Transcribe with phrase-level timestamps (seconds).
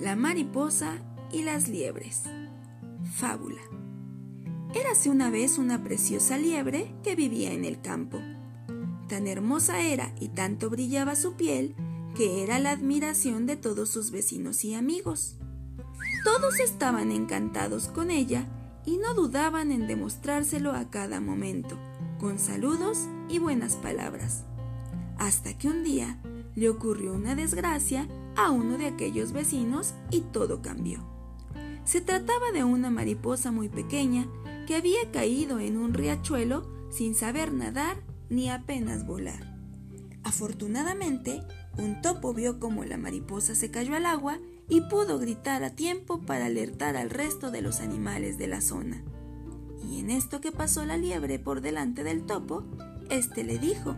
[0.00, 0.94] La mariposa
[1.30, 2.22] y las liebres.
[3.16, 3.60] Fábula.
[4.74, 8.18] Érase una vez una preciosa liebre que vivía en el campo.
[9.10, 11.74] Tan hermosa era y tanto brillaba su piel
[12.16, 15.36] que era la admiración de todos sus vecinos y amigos.
[16.24, 18.46] Todos estaban encantados con ella
[18.86, 21.78] y no dudaban en demostrárselo a cada momento,
[22.18, 24.44] con saludos y buenas palabras.
[25.18, 26.18] Hasta que un día
[26.54, 31.04] le ocurrió una desgracia a uno de aquellos vecinos y todo cambió.
[31.84, 34.26] Se trataba de una mariposa muy pequeña
[34.66, 37.96] que había caído en un riachuelo sin saber nadar
[38.28, 39.58] ni apenas volar.
[40.22, 41.42] Afortunadamente,
[41.78, 46.20] un topo vio cómo la mariposa se cayó al agua y pudo gritar a tiempo
[46.20, 49.02] para alertar al resto de los animales de la zona.
[49.88, 52.64] Y en esto que pasó la liebre por delante del topo,
[53.08, 53.96] éste le dijo: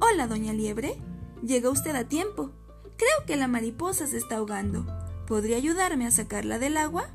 [0.00, 0.96] Hola, doña Liebre,
[1.42, 2.52] llega usted a tiempo.
[2.96, 4.86] Creo que la mariposa se está ahogando.
[5.26, 7.08] ¿Podría ayudarme a sacarla del agua?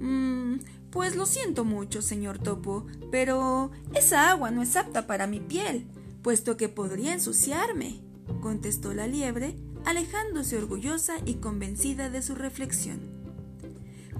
[0.00, 0.56] Mmm,
[0.90, 5.86] pues lo siento mucho, señor Topo, pero esa agua no es apta para mi piel,
[6.22, 8.00] puesto que podría ensuciarme,
[8.40, 13.00] contestó la liebre, alejándose orgullosa y convencida de su reflexión.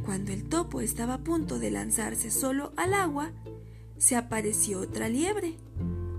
[0.05, 3.33] Cuando el topo estaba a punto de lanzarse solo al agua,
[3.97, 5.57] se apareció otra liebre.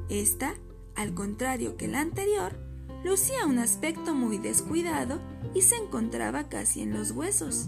[0.09, 0.55] Esta,
[0.95, 2.57] al contrario que la anterior,
[3.05, 5.19] Lucía un aspecto muy descuidado
[5.53, 7.67] y se encontraba casi en los huesos.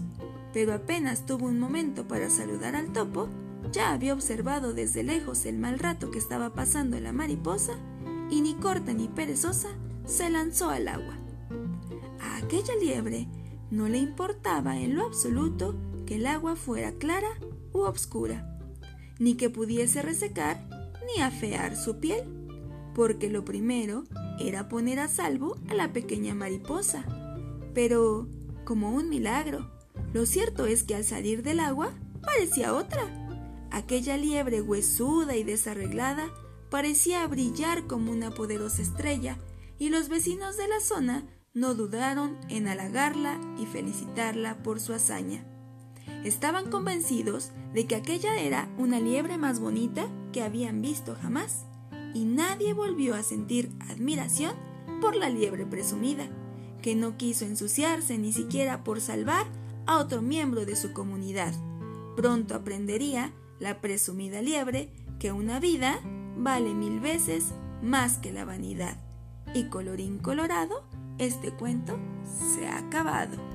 [0.52, 3.28] Pero apenas tuvo un momento para saludar al topo,
[3.70, 7.74] ya había observado desde lejos el mal rato que estaba pasando la mariposa
[8.28, 9.68] y ni corta ni perezosa
[10.06, 11.16] se lanzó al agua.
[12.20, 13.28] A aquella liebre
[13.70, 17.30] no le importaba en lo absoluto que el agua fuera clara
[17.72, 18.58] u obscura,
[19.20, 20.68] ni que pudiese resecar
[21.06, 22.24] ni afear su piel,
[22.92, 24.02] porque lo primero
[24.40, 27.04] era poner a salvo a la pequeña mariposa.
[27.74, 28.28] Pero,
[28.64, 29.70] como un milagro,
[30.12, 33.02] lo cierto es que al salir del agua parecía otra.
[33.70, 36.30] Aquella liebre huesuda y desarreglada
[36.70, 39.38] parecía brillar como una poderosa estrella,
[39.78, 45.44] y los vecinos de la zona no dudaron en halagarla y felicitarla por su hazaña.
[46.24, 51.64] Estaban convencidos de que aquella era una liebre más bonita que habían visto jamás
[52.14, 54.54] y nadie volvió a sentir admiración
[55.00, 56.28] por la liebre presumida,
[56.82, 59.46] que no quiso ensuciarse ni siquiera por salvar
[59.86, 61.52] a otro miembro de su comunidad.
[62.16, 66.00] Pronto aprendería la presumida liebre que una vida
[66.36, 67.46] vale mil veces
[67.82, 68.98] más que la vanidad.
[69.54, 70.84] Y colorín colorado,
[71.18, 71.98] este cuento
[72.54, 73.47] se ha acabado.